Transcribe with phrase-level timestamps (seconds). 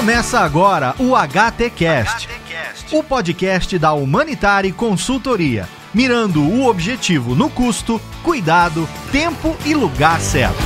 [0.00, 2.26] Começa agora o HTCast,
[2.90, 10.64] o podcast da Humanitari Consultoria, mirando o objetivo no custo, cuidado, tempo e lugar certos.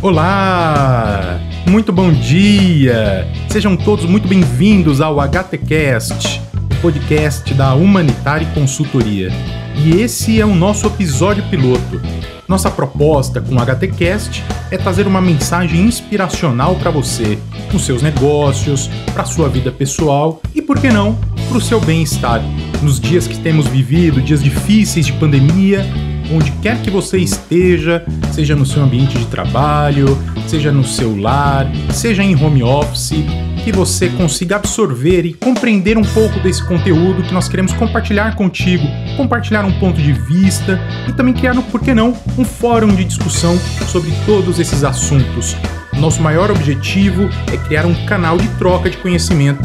[0.00, 1.31] Olá!
[1.66, 3.26] Muito bom dia!
[3.48, 9.30] Sejam todos muito bem-vindos ao HTCast, o podcast da Humanitari Consultoria.
[9.76, 12.00] E esse é o nosso episódio piloto.
[12.48, 17.38] Nossa proposta com o HTCast é trazer uma mensagem inspiracional para você,
[17.72, 21.14] nos seus negócios, para sua vida pessoal e, por que não,
[21.48, 22.42] para o seu bem-estar.
[22.82, 25.86] Nos dias que temos vivido, dias difíceis de pandemia,
[26.32, 31.70] onde quer que você esteja, seja no seu ambiente de trabalho, seja no seu lar,
[31.92, 33.24] seja em home office,
[33.64, 38.84] que você consiga absorver e compreender um pouco desse conteúdo que nós queremos compartilhar contigo,
[39.16, 43.58] compartilhar um ponto de vista e também criar, por que não, um fórum de discussão
[43.86, 45.56] sobre todos esses assuntos.
[45.94, 49.62] Nosso maior objetivo é criar um canal de troca de conhecimento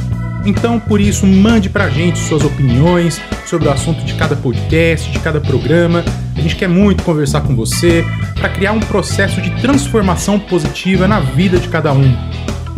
[0.47, 5.19] então, por isso, mande pra gente suas opiniões sobre o assunto de cada podcast, de
[5.19, 6.05] cada programa.
[6.47, 11.59] Gente quer muito conversar com você para criar um processo de transformação positiva na vida
[11.59, 12.15] de cada um.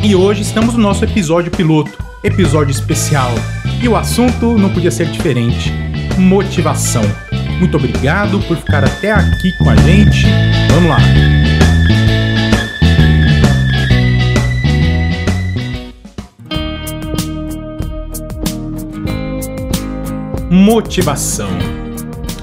[0.02, 1.92] E hoje estamos no nosso episódio piloto,
[2.24, 3.30] episódio especial.
[3.80, 5.72] E o assunto não podia ser diferente:
[6.18, 7.04] motivação.
[7.60, 10.26] Muito obrigado por ficar até aqui com a gente.
[10.72, 10.98] Vamos lá!
[20.50, 21.79] Motivação.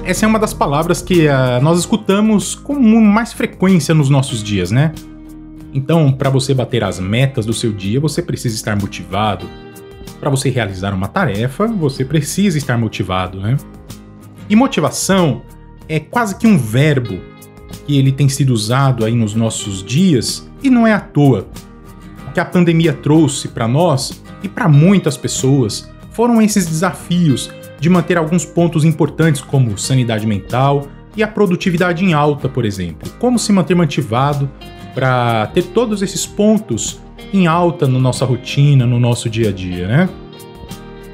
[0.06, 4.70] Essa é uma das palavras que uh, nós escutamos com mais frequência nos nossos dias,
[4.70, 4.92] né?
[5.74, 9.50] Então, para você bater as metas do seu dia, você precisa estar motivado.
[10.20, 13.56] Para você realizar uma tarefa, você precisa estar motivado, né?
[14.48, 15.42] E motivação
[15.88, 17.18] é quase que um verbo
[17.84, 21.48] que ele tem sido usado aí nos nossos dias e não é à toa.
[22.28, 27.88] O que a pandemia trouxe para nós e para muitas pessoas foram esses desafios de
[27.88, 33.10] manter alguns pontos importantes como sanidade mental e a produtividade em alta, por exemplo.
[33.18, 34.50] Como se manter motivado
[34.94, 37.00] para ter todos esses pontos
[37.32, 40.08] em alta na nossa rotina, no nosso dia a dia, né?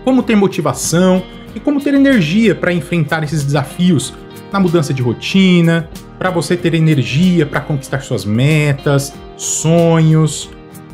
[0.04, 1.22] Como ter motivação
[1.54, 4.12] e como ter energia para enfrentar esses desafios
[4.52, 10.50] na mudança de rotina, para você ter energia para conquistar suas metas, sonhos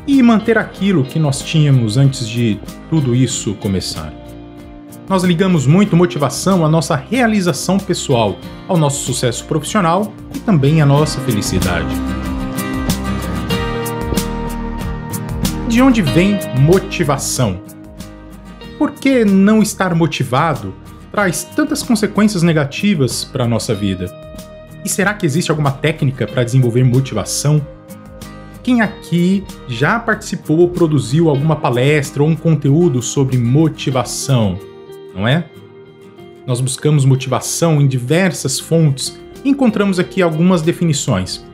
[0.07, 2.59] e manter aquilo que nós tínhamos antes de
[2.89, 4.11] tudo isso começar.
[5.09, 8.37] Nós ligamos muito motivação à nossa realização pessoal,
[8.67, 11.87] ao nosso sucesso profissional e também à nossa felicidade.
[15.67, 17.59] De onde vem motivação?
[18.77, 20.75] Por que não estar motivado
[21.11, 24.15] traz tantas consequências negativas para a nossa vida?
[24.85, 27.65] E será que existe alguma técnica para desenvolver motivação?
[28.61, 34.68] Quem aqui já participou ou produziu alguma palestra ou um conteúdo sobre motivação?
[35.13, 35.45] Não é?
[36.45, 41.45] Nós buscamos motivação em diversas fontes e encontramos aqui algumas definições.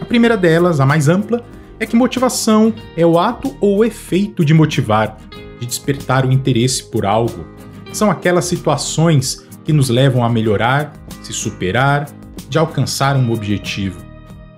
[0.00, 1.44] A primeira delas, a mais ampla,
[1.78, 5.16] é que motivação é o ato ou efeito de motivar,
[5.58, 7.46] de despertar o interesse por algo.
[7.92, 10.92] São aquelas situações que nos levam a melhorar,
[11.22, 12.08] se superar,
[12.48, 14.04] de alcançar um objetivo.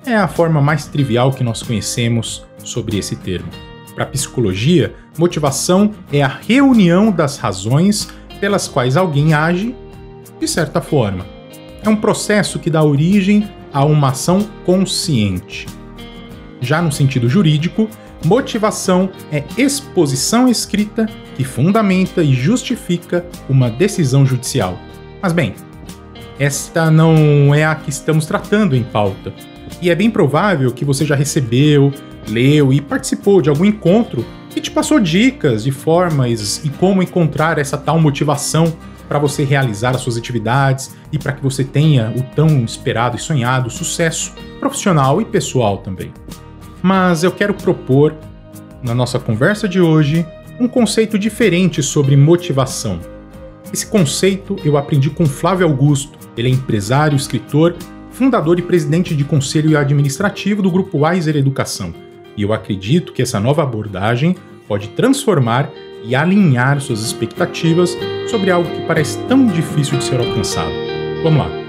[0.04, 3.71] É a forma mais trivial que nós conhecemos sobre esse termo.
[3.94, 8.08] Para psicologia, motivação é a reunião das razões
[8.40, 9.74] pelas quais alguém age
[10.40, 11.26] de certa forma.
[11.82, 15.66] É um processo que dá origem a uma ação consciente.
[16.60, 17.88] Já no sentido jurídico,
[18.24, 24.78] motivação é exposição escrita que fundamenta e justifica uma decisão judicial.
[25.20, 25.54] Mas bem,
[26.38, 29.32] esta não é a que estamos tratando em pauta.
[29.80, 31.92] E é bem provável que você já recebeu,
[32.28, 37.58] leu e participou de algum encontro que te passou dicas de formas e como encontrar
[37.58, 38.76] essa tal motivação
[39.08, 43.20] para você realizar as suas atividades e para que você tenha o tão esperado e
[43.20, 46.12] sonhado sucesso profissional e pessoal também.
[46.82, 48.14] Mas eu quero propor,
[48.82, 50.26] na nossa conversa de hoje,
[50.58, 53.00] um conceito diferente sobre motivação.
[53.72, 56.18] Esse conceito eu aprendi com Flávio Augusto.
[56.36, 57.74] Ele é empresário, escritor,
[58.10, 61.94] fundador e presidente de conselho administrativo do Grupo Wiser Educação
[62.36, 64.36] e eu acredito que essa nova abordagem
[64.66, 65.70] pode transformar
[66.04, 67.96] e alinhar suas expectativas
[68.28, 70.72] sobre algo que parece tão difícil de ser alcançado.
[71.22, 71.62] Vamos lá!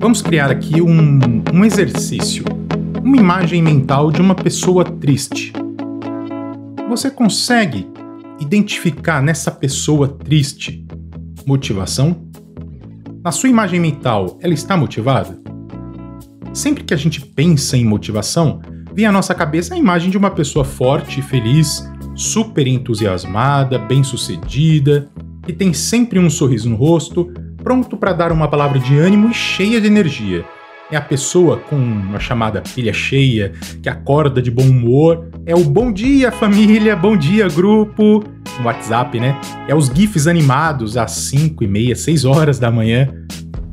[0.00, 2.42] Vamos criar aqui um, um exercício,
[3.04, 5.52] uma imagem mental de uma pessoa triste.
[6.88, 7.86] Você consegue
[8.40, 10.87] identificar nessa pessoa triste
[11.48, 12.28] motivação?
[13.24, 15.40] Na sua imagem mental, ela está motivada?
[16.52, 18.60] Sempre que a gente pensa em motivação,
[18.92, 25.08] vem à nossa cabeça a imagem de uma pessoa forte feliz, super entusiasmada, bem-sucedida,
[25.42, 27.32] que tem sempre um sorriso no rosto,
[27.64, 30.44] pronto para dar uma palavra de ânimo e cheia de energia.
[30.90, 33.52] É a pessoa com a chamada pilha cheia,
[33.82, 35.28] que acorda de bom humor.
[35.44, 38.24] É o bom dia, família, bom dia, grupo.
[38.58, 39.38] No WhatsApp, né?
[39.68, 43.06] É os GIFs animados às 5 e meia, 6 horas da manhã.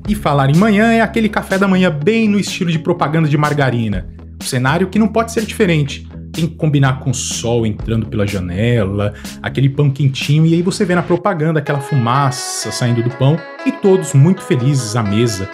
[0.10, 3.38] E falar em manhã é aquele café da manhã bem no estilo de propaganda de
[3.38, 4.10] margarina.
[4.42, 8.28] Um cenário que não pode ser diferente tem que combinar com o sol entrando pela
[8.28, 13.40] janela, aquele pão quentinho, e aí você vê na propaganda aquela fumaça saindo do pão
[13.66, 15.50] e todos muito felizes à mesa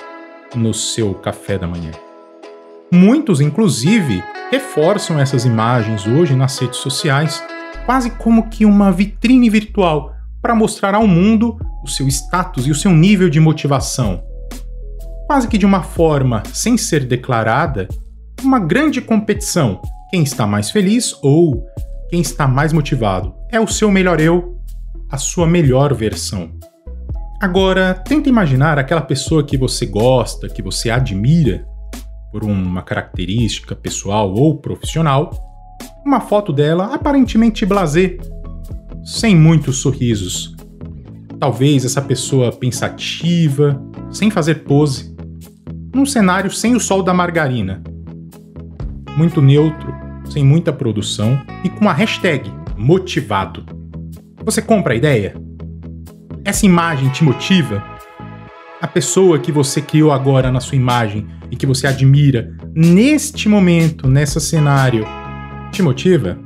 [0.55, 1.91] no seu café da manhã.
[2.91, 7.41] Muitos, inclusive, reforçam essas imagens hoje nas redes sociais,
[7.85, 12.75] quase como que uma vitrine virtual para mostrar ao mundo o seu status e o
[12.75, 14.23] seu nível de motivação.
[15.27, 17.87] Quase que de uma forma sem ser declarada,
[18.43, 19.81] uma grande competição
[20.11, 21.65] quem está mais feliz ou
[22.09, 23.33] quem está mais motivado.
[23.49, 24.57] É o seu melhor eu,
[25.09, 26.51] a sua melhor versão.
[27.41, 31.67] Agora, tenta imaginar aquela pessoa que você gosta, que você admira
[32.31, 35.31] por uma característica pessoal ou profissional,
[36.05, 38.15] uma foto dela aparentemente blasé,
[39.03, 40.55] sem muitos sorrisos.
[41.39, 45.11] Talvez essa pessoa pensativa, sem fazer pose,
[45.95, 47.81] num cenário sem o sol da margarina,
[49.17, 49.91] muito neutro,
[50.29, 53.65] sem muita produção e com a hashtag motivado.
[54.45, 55.40] Você compra a ideia?
[56.43, 57.83] Essa imagem te motiva?
[58.81, 64.07] A pessoa que você criou agora na sua imagem e que você admira neste momento,
[64.07, 65.05] nesse cenário,
[65.71, 66.39] te motiva?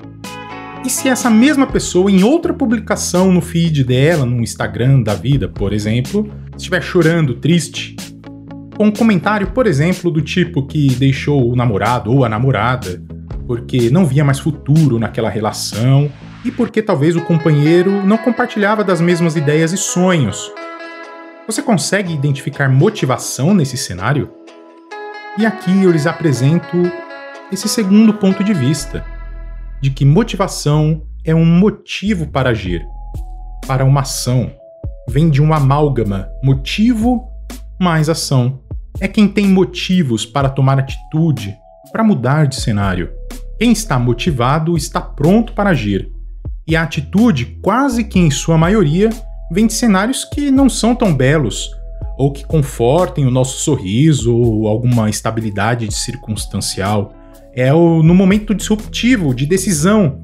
[0.86, 5.48] E se essa mesma pessoa, em outra publicação no feed dela, no Instagram da vida,
[5.48, 7.96] por exemplo, estiver chorando, triste,
[8.76, 13.02] com um comentário, por exemplo, do tipo que deixou o namorado ou a namorada
[13.48, 16.12] porque não via mais futuro naquela relação
[16.46, 20.52] e porque talvez o companheiro não compartilhava das mesmas ideias e sonhos.
[21.48, 24.32] Você consegue identificar motivação nesse cenário?
[25.38, 26.78] E aqui eu lhes apresento
[27.52, 29.04] esse segundo ponto de vista,
[29.82, 32.86] de que motivação é um motivo para agir,
[33.68, 34.52] para uma ação.
[35.10, 37.28] Vem de um amálgama, motivo
[37.80, 38.62] mais ação
[39.00, 41.58] é quem tem motivos para tomar atitude,
[41.92, 43.12] para mudar de cenário.
[43.60, 46.15] Quem está motivado está pronto para agir.
[46.68, 49.10] E a atitude, quase que em sua maioria,
[49.52, 51.70] vem de cenários que não são tão belos,
[52.18, 57.14] ou que confortem o nosso sorriso ou alguma estabilidade circunstancial.
[57.54, 60.22] É o, no momento disruptivo, de decisão.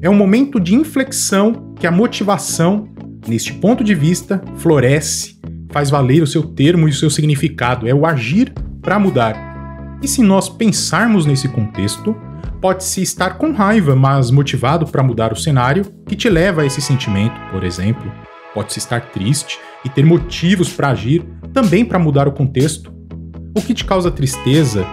[0.00, 2.88] É o momento de inflexão que a motivação,
[3.26, 5.36] neste ponto de vista, floresce
[5.70, 9.98] faz valer o seu termo e o seu significado, é o agir para mudar.
[10.02, 12.16] E se nós pensarmos nesse contexto,
[12.60, 16.80] pode-se estar com raiva, mas motivado para mudar o cenário que te leva a esse
[16.80, 18.10] sentimento, por exemplo.
[18.54, 22.92] Pode-se estar triste e ter motivos para agir, também para mudar o contexto.
[23.56, 24.86] O que te causa tristeza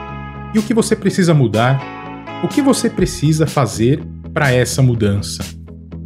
[0.53, 1.81] e o que você precisa mudar?
[2.43, 4.03] O que você precisa fazer
[4.33, 5.43] para essa mudança?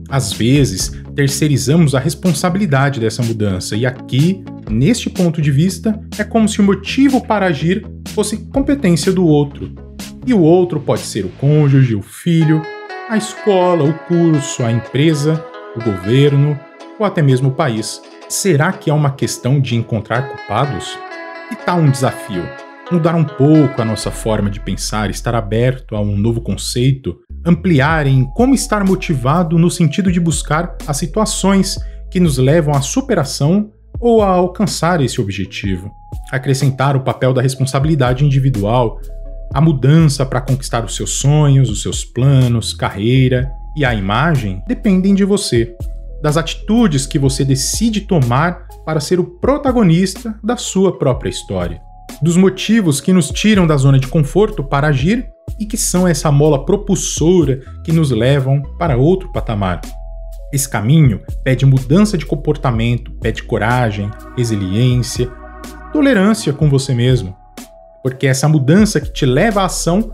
[0.09, 6.47] Às vezes, terceirizamos a responsabilidade dessa mudança, e aqui Neste ponto de vista, é como
[6.47, 9.86] se o motivo para agir fosse competência do outro.
[10.27, 12.61] E o outro pode ser o cônjuge, o filho,
[13.09, 15.41] a escola, o curso, a empresa,
[15.73, 16.59] o governo
[16.99, 18.01] ou até mesmo o país.
[18.27, 20.99] Será que é uma questão de encontrar culpados?
[21.49, 22.43] E tal um desafio?
[22.91, 28.05] Mudar um pouco a nossa forma de pensar, estar aberto a um novo conceito, ampliar
[28.05, 31.79] em como estar motivado no sentido de buscar as situações
[32.11, 35.89] que nos levam à superação ou a alcançar esse objetivo.
[36.33, 38.99] Acrescentar o papel da responsabilidade individual,
[39.53, 45.13] a mudança para conquistar os seus sonhos, os seus planos, carreira e a imagem dependem
[45.13, 45.75] de você,
[46.21, 51.81] das atitudes que você decide tomar para ser o protagonista da sua própria história,
[52.21, 56.31] dos motivos que nos tiram da zona de conforto para agir e que são essa
[56.31, 59.81] mola propulsora que nos levam para outro patamar.
[60.51, 65.29] Esse caminho pede mudança de comportamento, pede coragem, resiliência,
[65.91, 67.35] tolerância com você mesmo.
[68.07, 70.13] Porque essa mudança que te leva à ação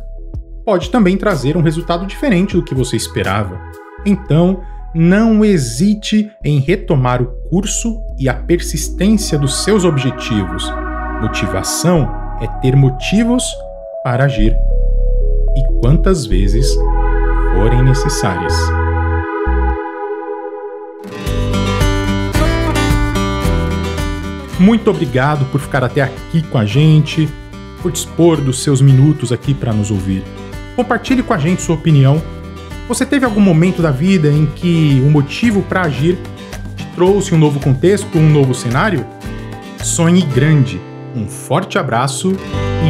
[0.66, 3.62] pode também trazer um resultado diferente do que você esperava.
[4.04, 4.64] Então,
[4.96, 10.68] não hesite em retomar o curso e a persistência dos seus objetivos.
[11.22, 13.44] Motivação é ter motivos
[14.04, 14.56] para agir
[15.56, 16.76] e quantas vezes
[17.54, 18.56] forem necessárias.
[24.60, 27.30] Muito obrigado por ficar até aqui com a gente,
[27.84, 30.24] por dispor dos seus minutos aqui para nos ouvir.
[30.76, 32.22] Compartilhe com a gente sua opinião.
[32.88, 36.18] Você teve algum momento da vida em que o motivo para agir
[36.78, 39.06] te trouxe um novo contexto, um novo cenário?
[39.84, 40.82] Sonhe grande.
[41.14, 42.34] Um forte abraço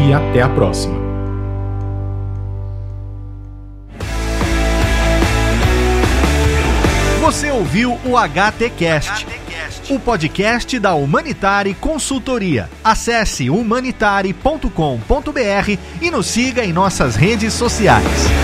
[0.08, 0.96] e até a próxima.
[7.20, 9.26] Você ouviu o HTcast,
[9.90, 12.70] o podcast da Humanitare Consultoria.
[12.84, 18.43] Acesse humanitare.com.br e nos siga em nossas redes sociais.